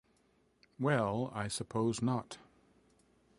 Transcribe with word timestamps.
Well, 0.79 1.31
I 1.35 1.47
suppose 1.47 2.01
not. 2.01 2.39